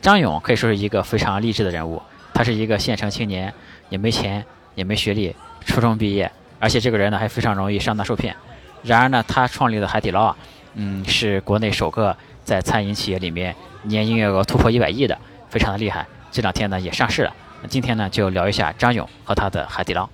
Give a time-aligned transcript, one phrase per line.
[0.00, 2.00] 张勇可以说是一个非常励志的人物，
[2.32, 3.52] 他是一个县城青年，
[3.88, 5.34] 也没钱，也没学历，
[5.66, 8.34] 初中毕业，而且这个人呢还非常容易上当受骗。
[8.82, 10.36] 然而呢，他创立的海底捞啊，
[10.74, 15.18] 嗯，是国内首个在餐饮企业里面年营业额突破一百亿的，
[15.50, 16.06] 非常的厉害。
[16.30, 17.34] 这两天呢也上市了。
[17.60, 20.08] 那今天呢就聊一下张勇和他的海底捞。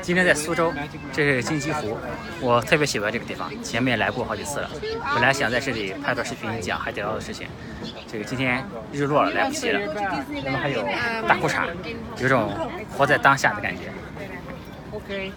[0.00, 0.72] 今天在苏州，
[1.12, 1.96] 这是金鸡湖，
[2.40, 4.70] 我特别喜欢这个地方，前面来过好几次了。
[5.14, 7.46] 本来想在这里拍段视频讲海底捞的事情，
[8.06, 9.80] 这个今天日落了，来不及了。
[10.44, 10.82] 那么还有
[11.26, 11.66] 大裤衩，
[12.20, 12.52] 有种
[12.96, 13.92] 活在当下的感觉。
[14.92, 15.32] OK。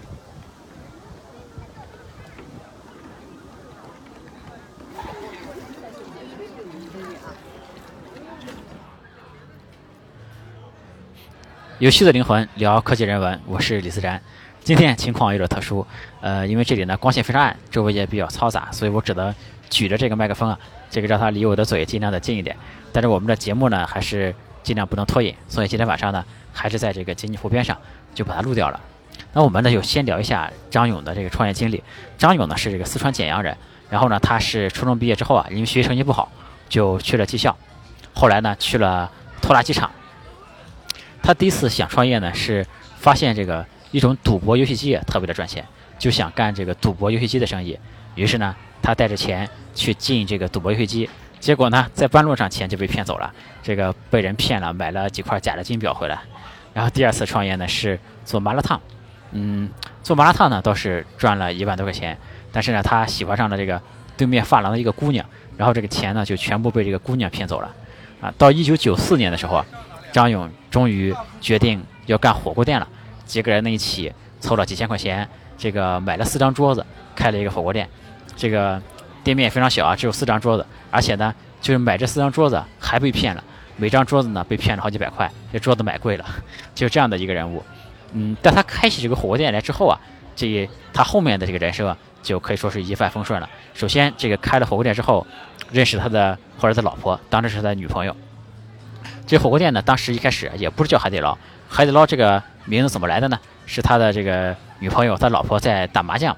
[11.78, 14.22] 有趣的灵魂聊科技人文，我是李思然。
[14.66, 15.86] 今天情况有点特殊，
[16.22, 19.32] 呃，因为这里呢光线非常暗，周围也比较嘈杂，所以我只能
[19.70, 20.58] 举着这个麦克风啊，
[20.90, 22.58] 这个让它离我的嘴尽量的近一点。
[22.92, 27.78] 但是我们的节目呢还是尽量不能拖延，所以今天晚上呢还是在这个金鸡湖边上
[28.16, 28.82] 就把它录掉了。
[29.34, 31.84] 那我们呢就先聊一下张勇的这个创业经历。
[32.18, 33.56] 张勇呢是这个四川简阳人，
[33.92, 36.32] 然后呢他是初中毕业之后啊，因为学习成绩不好，
[36.68, 37.56] 就去了技校，
[38.16, 39.12] 后来呢去了
[39.44, 39.92] 拖拉机厂。
[41.22, 42.66] 他第一次想创业呢，是
[42.98, 43.64] 发现这个
[43.96, 45.66] 一种赌博游戏机特别的赚钱，
[45.98, 47.80] 就想干这个赌博游戏机的生意。
[48.16, 56.20] 于是呢，他带着钱去进这个赌博游戏机，结果呢，在半路上钱就被骗走了，这个被人骗了，买了几块假的金表回来。
[56.74, 58.82] 然后第二次创业呢，是做麻辣烫，
[59.32, 59.70] 嗯，
[60.04, 62.18] 做麻辣烫呢倒是赚了一万多块钱，
[62.52, 63.82] 但是呢，他喜欢上了这个
[64.18, 67.74] 对面发廊的一个姑娘，然后这个钱呢就全部被这个姑娘骗走了。
[68.20, 69.66] 啊，到一九九四年的时候啊。
[70.12, 72.88] 张勇终于决定要干火锅店了，
[73.26, 75.28] 几个人呢一起凑了几千块钱，
[75.58, 77.90] 这个买了四张桌子，开了一个火锅店。
[78.36, 78.82] 这个
[79.24, 83.44] 店面也非常小啊，只有四张桌子，而且呢，就是买这四张桌子还被骗了，
[83.78, 86.26] 每张桌子呢被骗了好几百块，这桌子买贵了，
[86.76, 87.64] 就这样的一个人物。
[88.12, 90.00] 嗯，但他开起这个火锅店来之后啊，
[90.36, 93.50] 这他后面的这个人生就可以说是一帆风顺了。
[93.74, 95.26] 首先，这个开了火锅店之后，
[95.72, 98.16] 认识他的或者他老婆，当时是他的女朋友。
[99.26, 101.38] 这火锅店呢，当时一开始也不是叫海底捞，
[101.76, 103.38] 海底捞这个名字怎么来的呢？
[103.66, 106.34] 是他的这个女朋友，他老婆在打麻将，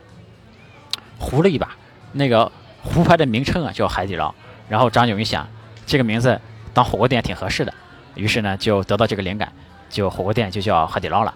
[1.20, 1.76] 胡了一把，
[2.14, 4.34] 那个胡牌的名称啊叫海底捞。
[4.68, 5.48] 然后张勇一想，
[5.86, 6.42] 这个名字
[6.74, 7.72] 当火锅店挺合适的，
[8.16, 9.54] 于是呢就得到这个灵感，
[9.92, 11.32] 就火锅店就叫海底捞了。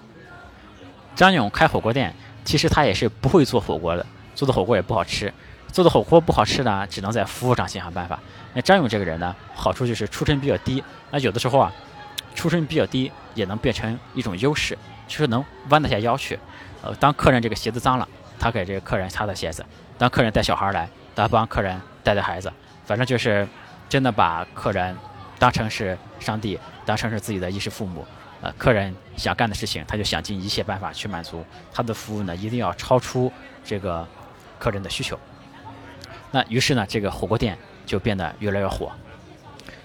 [1.15, 2.11] 张勇开火锅店，
[2.43, 4.03] 其实他也是不会做火锅的，
[4.33, 5.31] 做的火锅也不好吃。
[5.67, 8.19] 做的火锅不好吃呢，只能在服务上想想办法。
[8.55, 10.83] 那张勇这个人呢，好处就是出身比较低。
[11.11, 11.71] 那有的时候啊，
[12.33, 14.77] 出身比较低也能变成一种优势，
[15.07, 16.37] 就是能弯得下腰去。
[16.81, 18.07] 呃，当客人这个鞋子脏了，
[18.39, 19.63] 他给这个客人擦擦鞋子；
[19.97, 22.51] 当客人带小孩来，他帮客人带带孩子。
[22.85, 23.47] 反正就是
[23.87, 24.97] 真的把客人
[25.37, 28.05] 当成是上帝，当成是自己的衣食父母。
[28.41, 31.45] 呃，客人想干的事情，他就想尽一切办法去满足。
[31.71, 33.31] 他的服务呢，一定要超出
[33.63, 34.07] 这个
[34.57, 35.17] 客人的需求。
[36.31, 37.55] 那于是呢，这个火锅店
[37.85, 38.91] 就变得越来越火。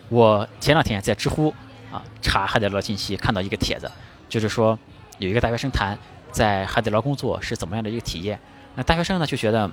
[0.09, 1.53] 我前两天在知乎
[1.93, 3.91] 啊查海底捞信息，看到一个帖子，
[4.29, 4.79] 就是说
[5.19, 5.99] 有一个大学生谈
[6.31, 8.39] 在海底捞工作是怎么样的一个体验。
[8.75, 9.71] 那大学生呢就觉得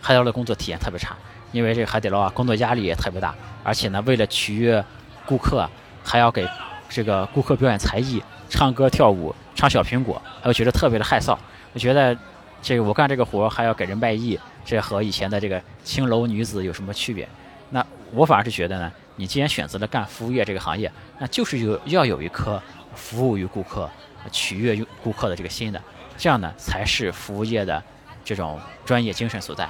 [0.00, 1.16] 海底捞的工作体验特别差，
[1.52, 3.34] 因为这个海底捞啊工作压力也特别大，
[3.64, 4.84] 而且呢为了取悦
[5.26, 5.68] 顾客，
[6.04, 6.48] 还要给
[6.88, 11.36] 这个顾客表演才艺，唱歌跳舞，唱小苹果，还有觉得特别的害臊。
[11.72, 12.16] 我觉得
[12.62, 14.38] 这个我干这个活还要给人卖艺。
[14.62, 17.26] 这和以前的这个青楼女子有什么区别？
[17.70, 22.60] 那我反而是觉得呢，你既然选择了干服务业这个行业，那就是有要有一颗
[22.94, 23.88] 服务于顾客、
[24.32, 25.78] 取悦于顾客的这个心的，
[26.16, 27.82] 这样呢才是服务业的
[28.24, 29.68] 这种专业精神所在。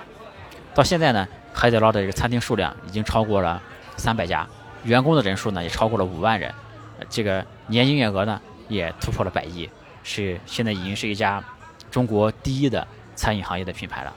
[0.72, 3.61] 到现在呢，海底捞的这个餐厅数量已经超过了
[3.97, 4.47] 三百家，
[4.84, 6.55] 员工的人数呢也超过了五万人，
[7.09, 9.69] 这个年营业额呢也突破了百亿，
[10.05, 11.43] 是现在已经是一家
[11.91, 12.87] 中国第一的
[13.17, 14.15] 餐饮行业的品牌了。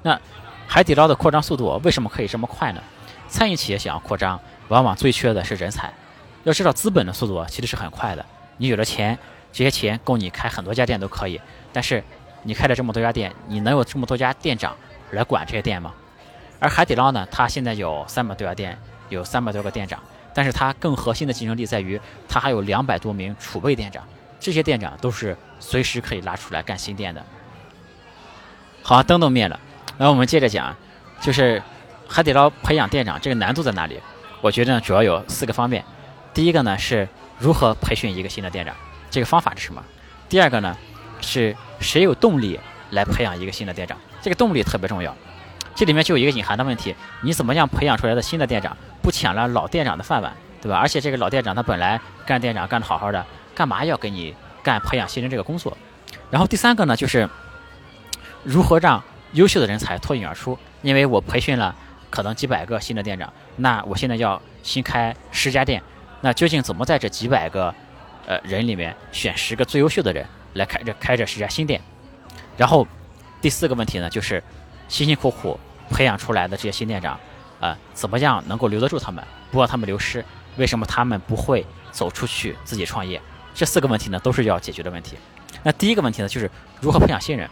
[0.00, 0.18] 那
[0.66, 2.82] 海底捞的扩张速度为什么可以这么快呢？
[3.28, 5.92] 餐饮企业想要扩张，往往最缺的是人才。
[6.44, 8.24] 要知道，资本的速度其实是很快的。
[8.56, 9.18] 你有了钱，
[9.52, 11.40] 这些钱够你开很多家店都可以。
[11.72, 12.02] 但是，
[12.44, 14.76] 你开了这么多家店，你能有这么多家店长
[15.10, 15.92] 来管这些店吗？
[16.58, 18.78] 而海底捞呢，它现在有三百多家店，
[19.08, 20.00] 有三百多个店长，
[20.32, 24.02] 但是它更核心的竞争力在于，它还有两百多名储备店长，
[24.38, 27.22] 这些店长都是随时可以拉出来干新店的。
[28.82, 29.58] 好，灯都灭了。
[29.98, 30.74] 那我们接着讲，
[31.20, 31.62] 就是
[32.08, 34.00] 海底捞培养店长这个难度在哪里？
[34.40, 35.84] 我觉得，主要有四个方面。
[36.32, 37.08] 第一个呢是
[37.38, 38.74] 如何培训一个新的店长，
[39.10, 39.82] 这个方法是什么？
[40.28, 40.76] 第二个呢
[41.20, 42.58] 是谁有动力
[42.90, 43.96] 来培养一个新的店长。
[44.22, 45.14] 这个动力特别重要。
[45.74, 50.32] 这里面就有一个隐含的问题：你怎么样培养出来的新的店长不抢了老店长的饭碗，
[50.62, 50.78] 对吧？
[50.78, 53.24] 而且这个老店长他本来干店长干得好好的，
[53.54, 55.76] 干嘛要给你干培养新人这个工作？
[56.30, 57.28] 然后第三个呢，就是
[58.42, 60.58] 如何让优秀的人才脱颖而出。
[60.82, 61.74] 因为我培训了
[62.10, 65.82] 可能几百个新的店长，那我现在要新开十家店，
[66.20, 67.74] 那究竟怎么在这几百个
[68.26, 71.80] 呃人里面选十个最优秀的人来开这开这十家新店？
[72.56, 72.86] 然后
[73.40, 74.42] 第四个问题呢，就是
[74.88, 75.58] 辛辛苦苦
[75.90, 77.18] 培养出来的这些新店长，
[77.60, 80.24] 呃，怎么样能够留得住他们，不让他们流失？
[80.56, 83.20] 为什么他们不会走出去自己创业？
[83.54, 85.16] 这四个问题呢，都是要解决的问题。
[85.62, 86.50] 那第一个问题呢，就是
[86.80, 87.48] 如何培养新人。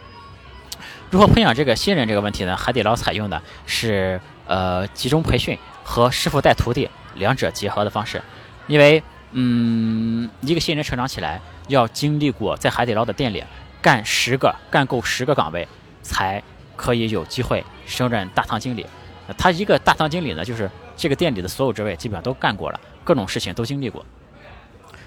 [1.11, 2.57] 如何培养这个新人这个问题呢？
[2.57, 8.23] 海底捞采用的是呃集中培训和师傅带徒弟两者结合的方式，
[8.67, 9.03] 因为
[9.33, 13.43] 嗯一个新人成长起来要经历过在海底捞的店里
[13.81, 15.67] 干十个干够十个岗位，
[16.03, 16.43] 才
[16.77, 18.87] 可以有机会升任大堂经理。
[19.39, 24.05] 他一个大堂经理呢，就是这个店里的所有职位基本上都干过了，各种事情都经历过。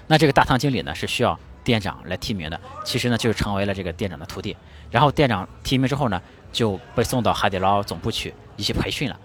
[0.06, 1.38] 那这个大堂经理呢，是需要。
[1.64, 4.56] 店长来提名的，其实呢就是成为了这个店长的徒弟，
[4.90, 9.18] 然后店长提名之后呢，就被送到海底捞总部去一些培训了，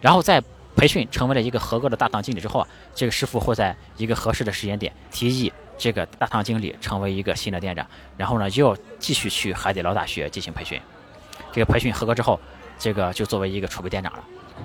[0.00, 0.42] 然后在
[0.74, 7.86] 培训成为了一个合格的大堂经理之后啊，这个师傅会在一个合适的时间点提议这个大堂经理成为一个新的店长，
[8.16, 10.80] 然后呢又继续去海底捞大学进行培训，
[11.52, 12.40] 这个培训合格之后，
[12.78, 14.24] 这个就作为一个储备店长了。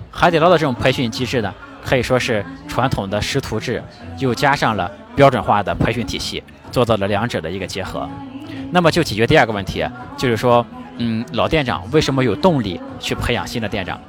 [0.10, 1.54] 海底捞的这种培训机制呢，
[1.84, 3.84] 可以说是传统的师徒制，
[4.20, 6.42] 又加上了标准化的培训体系。
[6.72, 8.10] 做到了两者的一个结合，
[8.72, 9.86] 那么就解决第二个问题，
[10.16, 10.66] 就是说，
[11.00, 14.00] 嗯，老店长为什么有动力去培养新的店长？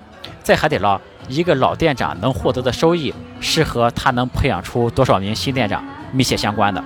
[0.43, 6.83] 在海底捞，一个老店长能获得的收益是和他能培养出多少名新店长密切相关的。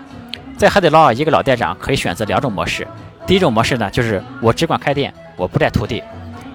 [0.58, 2.86] 在海底捞，一个老店长可以选择两种模式，
[3.26, 6.02] 第一种模式呢，就是我只管开店，我不带徒弟。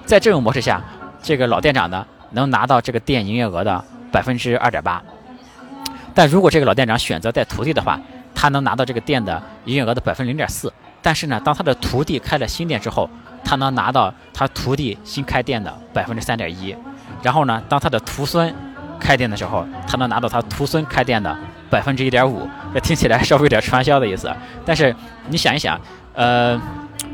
[0.06, 0.80] 在这种模式下，
[1.20, 5.02] 这个老店长呢，能拿到这个店营业额的百分之二点八。
[6.14, 7.98] 但如果这个老店长选择带徒弟的话，
[8.34, 13.08] 他能拿到这个店的营业额的百分之零点四，但是呢，当他的徒弟开了新店之后，
[13.44, 16.74] 他能拿到他徒弟新开店的百分之三点一，
[17.22, 18.52] 然后呢，当他的徒孙
[18.98, 21.36] 开店的时候，他能拿到他徒孙开店的
[21.70, 22.48] 百分之一点五。
[22.74, 24.30] 这听起来稍微有点传销的意思，
[24.64, 24.94] 但是
[25.28, 25.80] 你想一想，
[26.14, 26.60] 呃，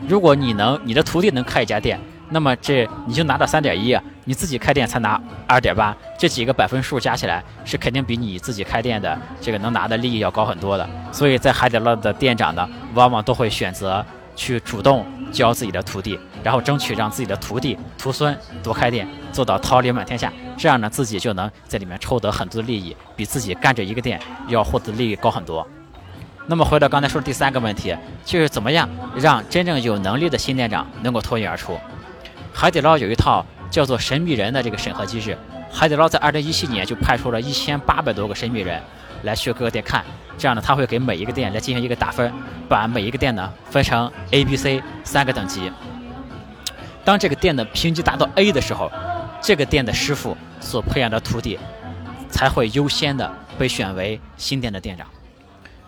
[0.09, 2.01] 如果你能你的徒弟能开一家店。
[2.31, 10.87] 那么这你就拿到三点一，你自己开店才拿二点八，这几个百分数加起来是肯定比你自己开店的这个能拿的利益要高很多的。
[11.11, 14.05] 所以在海底捞的店长呢，往往都会选择
[14.37, 20.33] 去主动教自己的徒弟，然后争取让自己的徒弟徒孙多开店，做到桃李满天下。
[20.57, 25.67] 这样呢，自己就能在里面抽得很多的利益，比自己干着一个店要获得利益高很多。
[26.47, 27.95] 那么回到刚才说的第三个问题，
[28.25, 31.79] 就是怎么样让真正有能力的新店长能够脱颖而出？
[32.53, 35.37] 海底捞有一套叫做“神秘人”的这个审核机制。
[35.71, 38.81] 海底捞在二零一七年就派出了一千八百多个神秘人
[39.23, 40.03] 来去各个店看，
[40.39, 42.33] 这样呢，他会给每一个店来进行一个打分，
[42.67, 45.71] 把每一个店呢分成 A、B、C 三个等级。
[47.05, 48.91] 当这个店的评级达到 A 的时候，
[49.41, 51.59] 这个店的师傅所培养的徒弟
[52.31, 55.07] 才会优先的被选为新店的店长。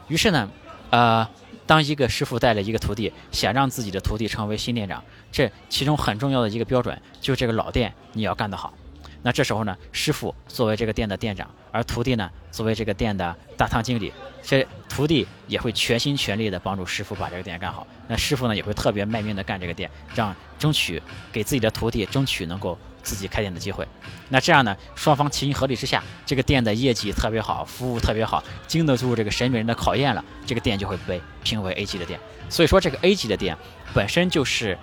[0.08, 0.50] 于是呢，
[0.90, 1.28] 呃。
[1.66, 5.00] 当一个师傅带了一个徒弟，想让自己的徒弟成为新店长，
[5.30, 8.74] 这其中很重要的一个标准，就是这个老店你要干得好。
[9.22, 17.86] 那这时候呢，师傅作为这个店的店长，而徒弟呢作为这个店的大堂经理，这徒弟也会全心全力的帮助师傅把这个店干好。
[18.08, 22.76] 那师傅呢也会特别卖命的干这个店，让争取给自己的徒弟争取能够。
[23.02, 23.86] 自己开店的机会，
[24.28, 24.76] 那这样呢？
[24.94, 32.18] 双方齐心合力之下，这个店的业绩特别好，服务特别好，经得住这个神秘人的考验了，这个店就会被评为 A 级的店。
[32.48, 33.56] 所以说，这个 A 级的店
[33.94, 34.76] 本身就是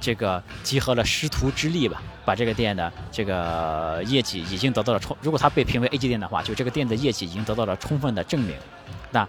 [0.00, 5.16] 这个集合了师徒之力吧，把这个店的这个业绩已经得到了充。
[5.20, 8.54] 如果它被评为 A 级店的话，就这个店的业绩已经得到了充分的证明。
[9.10, 9.26] 那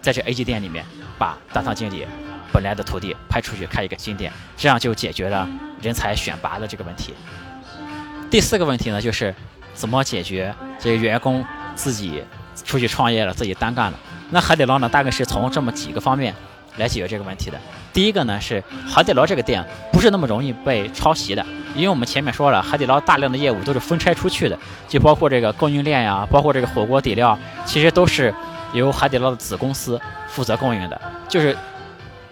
[0.00, 0.84] 在这 A 级店里面，
[1.18, 2.06] 把大堂经理
[2.52, 5.48] 本来的徒弟派出去开一个新店，这样就解决了
[5.82, 7.14] 人才选拔的这个问题。
[8.34, 9.32] 第四个问题呢，就是
[9.74, 11.44] 怎么解决这个员工
[11.76, 12.20] 自己
[12.64, 13.98] 出去创业了，自己单干了。
[14.30, 16.34] 那海底捞呢，大概是从这么几个方面
[16.76, 17.56] 来解决这个问题的。
[17.92, 28.34] 第一个呢，是海底捞这个店不是那么容易被抄袭的，因为我们前面说了，海底捞大量的业务都是分拆出去的，就包括这个供应链呀，包括这个火锅底料，其实都是
[28.72, 31.56] 由海底捞的子公司负责供应的，就是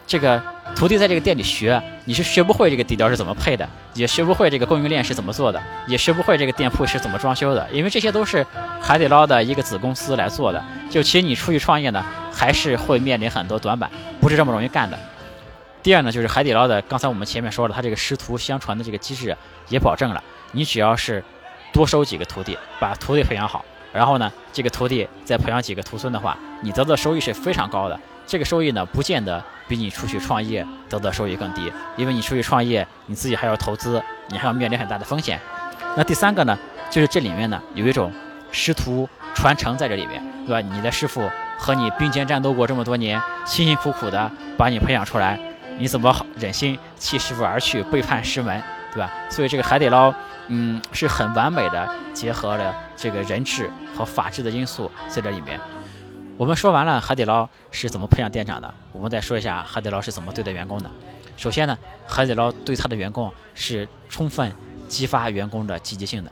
[0.04, 0.42] 这个。
[0.74, 8.44] 徒弟在这个店里学，你是学不会这个底料是怎么配的，也学不会这个供应链是怎么做的，也学不会这个店铺是怎么装修的，因为这些都是
[8.80, 10.62] 海底捞的一个子公司来做的。
[10.90, 13.88] 就其实你出去创业呢，还是会面临很多短板，
[14.20, 14.98] 不是这么容易干的。
[15.84, 19.36] 第二呢，就是海底捞的，刚才我们前面说了，它这个师徒相传的这个机制
[19.68, 21.22] 也保证了，你只要是
[21.72, 27.98] 多收几个徒弟，把徒弟培养好，然后呢，这个徒弟再培养几个徒孙的话，你得到收益是非常高的。
[28.26, 35.40] 这个收益呢，不见得比你出去创业得到收益更低，因为你出去创业，你自己还要投资，你还要面临很大的风险。
[35.96, 36.58] 那第三个呢，
[36.90, 38.10] 就是这里面呢有一种
[38.50, 40.68] 师徒传承在这里面，对吧？
[40.74, 45.38] 你的师傅和你并肩战斗过这么多年，辛辛苦苦的把你培养出来。
[45.78, 48.62] 你怎么忍心弃师傅而去，背叛师门，
[48.92, 49.10] 对吧？
[49.30, 50.12] 所以这个海底捞，
[50.48, 55.58] 嗯，是很完美的结合了这个人治和法治的因素在这里面。
[56.36, 60.90] 我们说完了海底捞是怎么培养店长的，我们再说一下海底捞是怎么对待员工的。
[61.36, 64.52] 首先呢，海底捞对他的员工是充分
[64.88, 66.30] 激发员工的积极性的。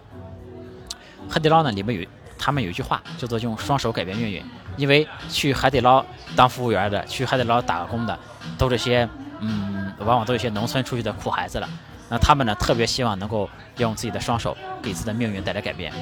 [1.29, 2.07] 海底捞呢里面有
[2.39, 4.43] 他们有一句话叫做用双手改变命运，
[4.77, 6.05] 因为去海底捞
[6.35, 8.19] 当服务员的，去海底捞打工的，
[8.59, 9.09] 都这些。
[9.43, 11.67] 嗯，往往都有些农村出去的苦孩子了，
[12.11, 13.49] 那他们呢特别希望能够
[13.79, 15.93] 用自己的双手给自己的命运带来改变，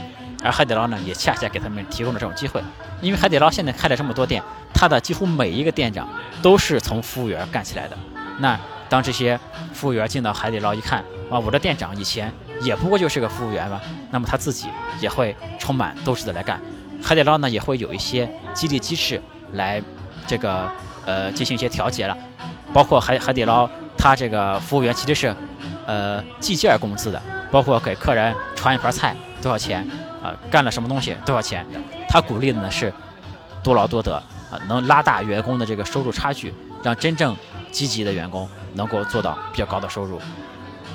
[0.43, 2.63] 而海底捞呢也恰恰给他们提供了这种机会，
[3.03, 6.09] 因为海底捞现在开了这么多店，他的几乎每一个店长
[6.41, 7.97] 都是从服务员干起来的。
[8.39, 9.39] 那当这些
[9.75, 13.79] 服务员进到海底捞一看，啊，我的店长以前也不过就是个服务员嘛，
[14.11, 14.67] 那么他自己
[15.01, 16.59] 也会充满斗志的来干。
[17.03, 19.21] 海底捞呢也会有一些激励机制
[19.53, 19.83] 来
[20.27, 20.71] 这个
[21.05, 22.17] 呃进行一些调节了。
[22.73, 25.35] 包括海海底捞，他这个服务员其实是，
[25.89, 27.21] 呃，计件工资的。
[27.51, 29.81] 包括给客人传一盘菜多少钱，
[30.23, 31.65] 啊，干了什么东西多少钱。
[32.07, 32.93] 他鼓励的呢是
[33.63, 34.15] 多劳多得，
[34.51, 36.53] 啊，能拉大员工的这个收入差距，
[36.83, 37.35] 让真正
[37.73, 40.21] 积极的员工能够做到比较高的收入。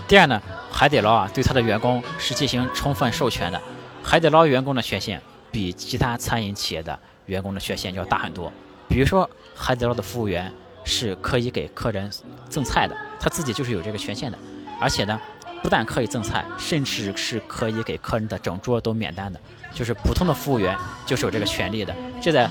[0.08, 0.40] 第二呢，
[0.72, 3.60] 海底捞啊对他的员工是进行充分授权的。
[4.04, 5.20] 海底捞员工的权限
[5.52, 8.54] 比其他餐饮企业的员工的权限要大很多。
[8.88, 10.54] 比如说海底捞的服务员。
[10.86, 12.12] 是可以给客人
[12.50, 14.38] 赠菜的，他自己就是有这个权限的，
[14.84, 15.18] 而且呢，
[15.62, 19.40] 不但可以赠菜，甚至是可以给客人的整桌都免单的，
[19.74, 22.50] 就是普通的服务员就是有这个权利的，这在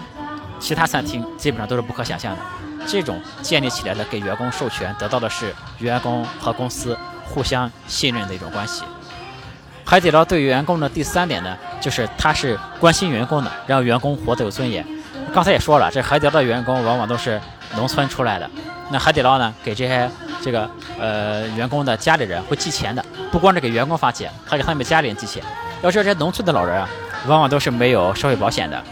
[0.58, 2.42] 其他餐厅基本上都是不可想象的。
[2.86, 8.82] 这种建立起来的给员工授权，得到的是员工和公司互相信任的一种关系。
[9.84, 14.86] 海底捞对员工的第三点呢，就是他是关心员工的，让员工活得有尊严。
[15.34, 17.38] 刚才也说了，这海底捞的员工往往都是。
[17.74, 18.50] 农村出来的，
[18.90, 19.54] 那海底捞呢？
[19.64, 20.06] 给这些
[20.42, 20.68] 这个
[20.98, 25.42] 呃员工的家里人会寄钱的，不光是给员工发钱，还给他们家里人寄钱。
[25.82, 26.88] 要知道，这些农村的老人啊，
[27.26, 28.82] 往往都是没有社会保险的，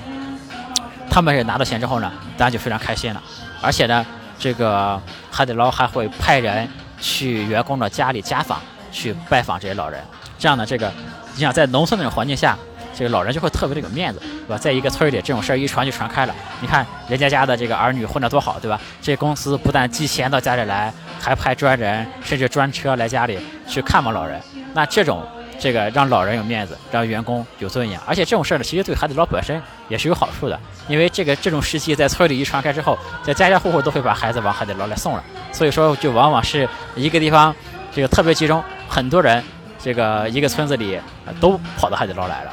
[1.10, 3.20] 他们是拿到钱之后呢，当然就非常开心了。
[3.60, 4.06] 而且呢，
[4.38, 6.68] 这个海底捞还会派人
[7.00, 8.60] 去员工的家里家访，
[8.92, 10.00] 去拜访这些老人。
[10.38, 10.92] 这样呢，这个
[11.34, 12.56] 你想在农村那种环境下。
[12.92, 14.58] 这个老人就会特别的有面子，对吧？
[14.58, 16.34] 在一个村里，这种事儿一传就传开了。
[16.60, 18.78] 你看人家家的这个儿女混得多好，对吧？
[19.00, 24.40] 这公司不但寄钱到家里来，还派专人甚至专车来家里去看望老人。
[24.72, 25.22] 那这种
[25.58, 30.58] 这个让老人有面子，让员工有尊严，而且这种事儿呢，其实对海底捞本身也是有好处的。
[30.88, 35.22] 因为这个这种事迹在村里一传开之后，在家家户户都会把孩子往海底捞来送了。
[35.52, 37.54] 所以说，就往往是一个地方
[37.92, 39.42] 这个特别集中，很多人
[39.78, 40.98] 这个一个村子里
[41.40, 42.52] 都跑到海底捞来了。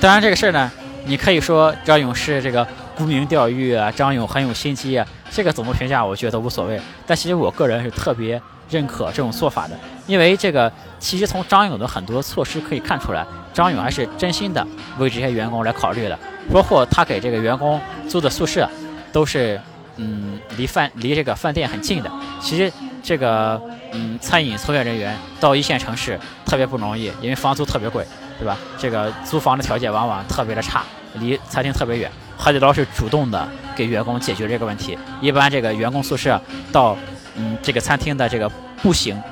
[0.00, 0.70] 当然，这个事儿呢，
[1.04, 2.66] 你可以说张勇是这个
[2.96, 6.80] 沽名钓誉啊，张勇很有心机啊，这个怎么评价，我觉得无所谓。
[7.06, 9.74] 但其实我个人是特别认可这种做法的，
[10.06, 14.66] 因为这个其实从张勇的很多措施可以看出来，张勇还是真心的
[14.98, 16.18] 为这些员工来考虑的。
[16.52, 18.68] 包括他给这个员工租的宿舍，
[19.10, 19.58] 都是
[19.96, 22.10] 嗯离饭离这个饭店很近的。
[22.40, 22.70] 其实
[23.02, 23.60] 这个
[23.92, 28.06] 嗯餐饮从业人员到一线城市特别不容易，因为房租特别贵。
[28.38, 28.58] 对吧？
[28.76, 30.82] 这个租房的条件往往特别的差，
[31.14, 32.10] 离餐厅特别远。
[32.42, 34.98] 海底捞是主动的给员工解决这个问题。
[35.20, 36.40] 一般这个员工宿舍
[36.72, 36.96] 到
[37.36, 38.50] 嗯这个餐厅的这个
[38.82, 39.22] 步行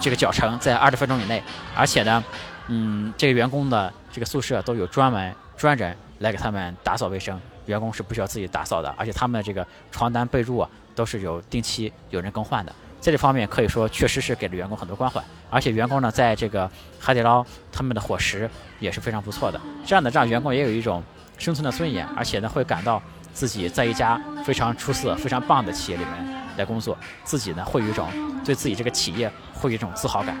[0.00, 1.42] 这个脚程在二十分钟以内，
[1.74, 2.22] 而且呢，
[2.68, 8.94] 嗯这个员工的这个宿舍都有专门专人来给他们打扫卫生，员工是不需要自己打扫的。
[8.96, 12.72] 而且他们的这个床单被褥啊都是有定期有人更换的。
[13.00, 15.20] 在这方面可以说确实是给了员工很多关怀，
[15.50, 16.70] 而且员工呢，在这个
[17.00, 19.60] 海底捞他们的伙食也是非常不错的。
[19.84, 21.02] 这样的让员工也有一种
[21.38, 23.00] 生存的尊严，而且呢会感到
[23.32, 28.08] 自己在一家非常出色、非常棒的企业里面来工作，自己呢会有一种
[28.44, 30.36] 对自己这个企业会有一种自豪感。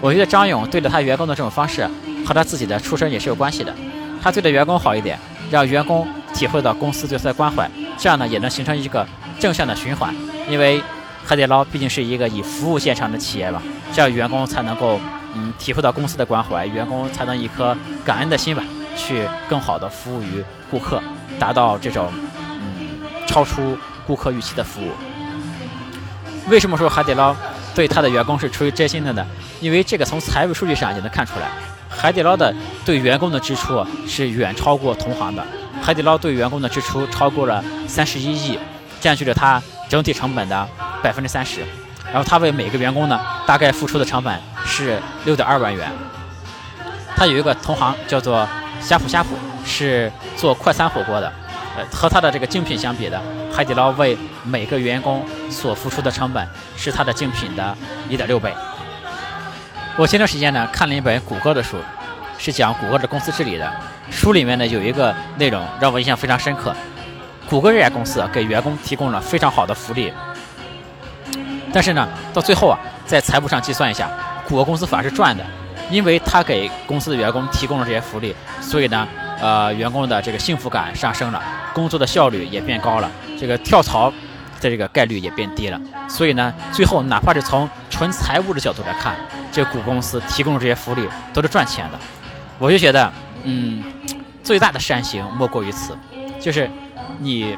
[0.00, 1.88] 我觉得张勇对待他员工的这种方式
[2.26, 3.74] 和他自己的出身也是有关系的。
[4.22, 5.18] 他对待员工好一点，
[5.50, 9.06] 让员工体会到公司对他的关怀，这样呢也能形成一个
[9.38, 10.14] 正向的循环，
[10.48, 10.82] 因为。
[11.22, 14.98] 海底捞毕竟是一个以服务见长的企业吧，这样员工才能够
[15.34, 18.64] 嗯体会到公司的关怀，员工才能一颗感恩的心吧，
[18.96, 21.02] 去更好的服务于顾客，
[21.38, 22.12] 达到这种
[22.46, 24.90] 嗯超出顾客预期的服务。
[26.48, 27.34] 为什么说海底捞
[27.74, 29.24] 对他的员工是出于真心的呢？
[29.60, 31.48] 因为这个从财务数据上也能看出来，
[31.88, 32.54] 海底捞的
[32.84, 35.44] 对员工的支出是远超过同行的。
[35.82, 38.58] 海底捞对员工的支出超过了三十一亿，
[39.00, 40.68] 占据着它整体成本的
[41.02, 41.60] 百分之三十。
[42.12, 45.88] 然后他为每个员工呢，大概付出的成本是六点二万元。
[47.16, 48.48] 他有一个同行叫做
[48.80, 49.30] 呷哺呷哺，
[49.64, 51.32] 是做快餐火锅的。
[51.76, 53.20] 呃，和它的这个竞品相比的，
[53.52, 56.44] 海底捞为每个员工所付出的成本
[56.76, 57.76] 是它的竞品的
[58.08, 58.52] 一点六倍。
[59.96, 61.76] 我前段时间呢看了一本谷歌的书，
[62.38, 63.72] 是讲谷歌的公司治理的。
[64.10, 66.74] 书里面呢有一个内容让我印象非常深刻。
[67.48, 70.12] 谷歌这家公司给员工提供了非常好的福利，
[71.72, 74.10] 但是呢到最后啊，在财务上计算一下，
[74.48, 75.44] 谷歌公司反而是赚的，
[75.90, 79.06] 因为他给公司的员工提供了这些福利，所以呢。
[79.42, 81.42] 呃，员工的这个幸福感上升了，
[81.72, 84.10] 工作的效率也变高了，这个跳槽
[84.60, 85.80] 的这个概率也变低了。
[86.06, 89.16] 所以呢，最后哪怕是从纯财务的角度来看，
[89.50, 91.98] 这股公司提供的这些福利都是赚钱的。
[92.58, 93.10] 我就觉得，
[93.44, 93.82] 嗯，
[94.44, 95.96] 最大的善行莫过于此，
[96.38, 96.70] 就是
[97.18, 97.56] 你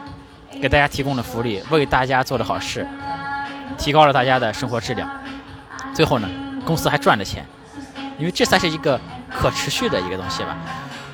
[0.61, 2.87] 给大家提供了福利，为大家做了好事，
[3.77, 5.11] 提高了大家的生活质量，
[5.93, 6.29] 最后呢，
[6.65, 7.45] 公司还赚了钱，
[8.23, 8.99] 因为这才是一个
[9.29, 10.57] 可持续的一个东西吧。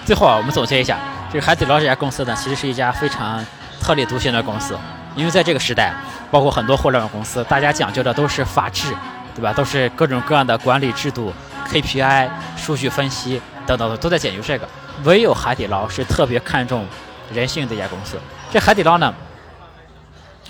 [0.04, 0.98] 最后啊，我们总结一下，
[1.32, 3.42] 就是海底捞这家公司呢，其实是一家非常
[3.80, 4.78] 特立独行的公司。
[5.16, 5.94] 因为在这个时代，
[6.30, 8.94] 包括很多互联网公司，大家讲究的都是法治，
[9.34, 9.54] 对吧？
[9.54, 11.32] 都是各种各样的管理制度、
[11.66, 14.68] KPI、数据分析等等的，都在讲究这个。
[15.04, 16.84] 唯有海底捞是特别看重
[17.32, 18.18] 人性的一家公司。
[18.50, 19.14] 这海底捞呢，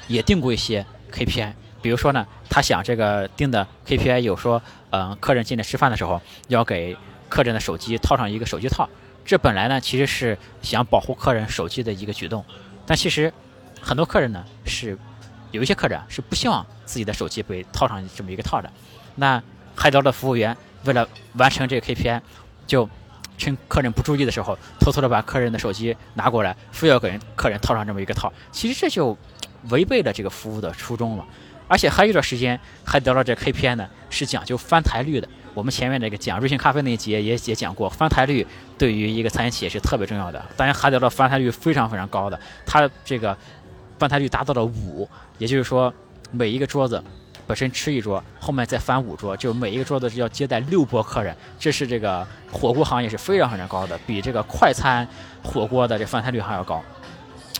[0.09, 6.97] 也定过一些 KPI，比如说呢，他想这个定的 KPI 有说，嗯，客人进来吃饭的时候，要给
[7.28, 8.88] 客人的手机套上一个手机套。
[9.25, 12.44] 这本来呢，其实是想保护客人手机的一个举动，
[12.87, 13.32] 但其实
[13.80, 14.99] 很多客人呢是
[15.50, 18.70] 有一些客人是不希望自己的手机被套上这么一个套的。
[19.16, 19.42] 那
[19.76, 22.20] 海底捞的服务员为了完成这个 KPI，
[22.66, 22.88] 就
[23.37, 28.32] 趁客人不注意的时候，偷偷的把客人的手机拿过来，非要给人客人套上这么一个套。
[28.50, 29.17] 其实这就
[29.69, 31.26] 违背了这个服务的初衷了。
[31.69, 35.28] 而且还有一段时间，海底捞这 KPI 呢是讲究翻台率的。
[35.54, 40.43] 我们前面那个讲瑞幸咖啡那一节也也讲过，翻台率对于一个餐饮企业是特别重要的。
[40.57, 43.37] 当然，海底捞翻台率非常非常高的，它这个
[43.99, 45.93] 翻台率达到了五，也就是说
[46.31, 47.02] 每一个桌子
[47.47, 51.37] 本身吃一桌，后面再翻五桌，就每一个桌子是要接待六波客人。
[51.59, 55.07] 这是这个火锅行业是非常非常高的，比这个快餐
[55.43, 56.81] 火锅的这翻台率还要高。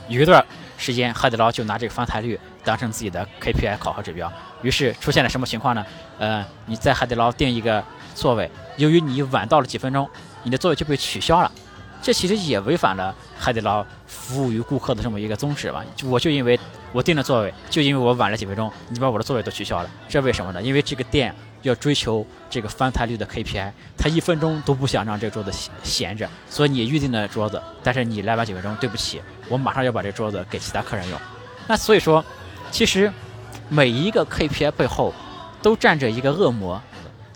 [0.09, 0.45] 有一段
[0.77, 4.33] 时间，海底捞就拿这个翻台率当成自己的 KPI 考核指标。
[4.63, 5.85] 于是出现了什么情况呢？
[6.19, 7.83] 呃，你在海底捞订一个
[8.15, 10.09] 座位，由于你晚到了几分钟，
[10.43, 11.51] 你的座位就被取消了。
[12.01, 15.85] 这其实也违反了海底捞服务于顾客的这么一个宗旨吧？
[16.05, 16.59] 我就因为
[16.93, 20.63] 我订了座位，就因为我晚了几分钟，你把我的座位都取消了，这为什么呢？
[20.63, 31.19] 因为这个店要追求这个翻台率的 KPI，他一分钟都不想让这桌子闲着，所以你预定的桌子，但是你来晚几分钟，对不起，我马上要把这桌子给其他客人用。
[31.67, 32.25] 那所以说，
[32.71, 33.13] 其实。
[33.71, 35.13] 每一个 KPI 背后，
[35.61, 36.81] 都站着一个恶魔。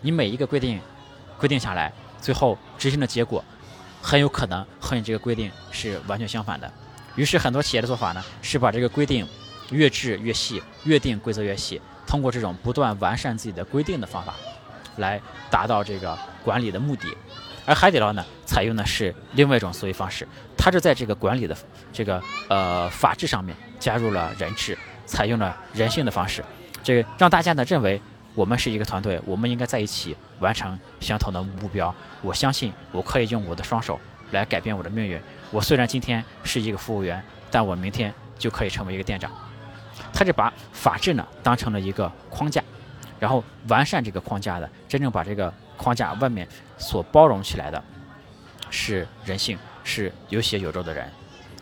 [0.01, 0.81] 你每一个规定，
[1.37, 3.45] 规定下来，最后执行的结果，
[4.01, 6.73] 很有可能和你这个规定是完全相反的。
[7.15, 9.27] 于是很多企业的做法呢，是把这个规定
[9.69, 14.33] 越制越细，越定规则越细，通过这种不断完善自己的规定的方法，
[14.97, 17.15] 来达到这个管理的目的。
[17.65, 21.55] 而海底捞呢，采用的是另外一种思维方式，它是在这个管理的
[21.91, 24.77] 这个呃法治上面加入了人治。
[25.05, 26.41] 采用了人性的方式，
[26.81, 28.01] 这让大家呢认为
[28.35, 31.93] 我们是一个团队，我们应该在一起完成相同的目标。
[32.21, 33.99] 我相信我可以用我的双手
[34.31, 35.19] 来改变我的命运。
[35.51, 39.29] 我虽然今天是一个服务员，但我明天就可以成为一个店长。
[40.23, 42.63] 他是把法治呢当成了一个框架，
[43.19, 47.83] 然后完善这个框架的，真正把这个框架外面所包容起来的
[48.69, 51.11] 是人性，是有血有肉的人。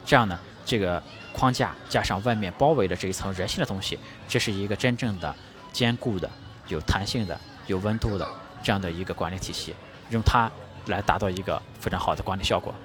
[0.05, 1.01] 这样呢，这个。
[1.33, 3.97] 框架加上外面包围的这一层人性的东西，
[4.27, 5.33] 这是一个真正的
[5.71, 6.29] 坚固的、
[6.67, 8.27] 有弹性的、有温度的
[8.61, 9.73] 这样的一个管理体系，
[10.09, 10.51] 用它
[10.87, 12.75] 来达到一个非常好的管理效果。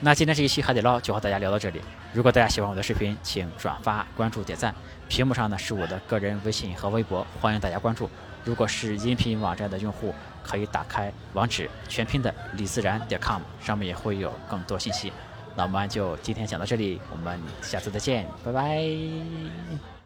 [0.00, 1.80] 那今天这一期海底捞就和大家聊到这里。
[2.12, 4.72] 如果大家喜欢我的视频，请转发、关注、点赞。
[5.08, 8.08] 屏幕上呢是我的个人微信和微博，欢迎大家关注。
[8.44, 15.12] 如果是音频网站的用户，可以打开网址全拼的李自然点 com，上面也会有更多信息。
[15.56, 19.97] 那我们就今天讲到这里，我们下次再见，拜拜。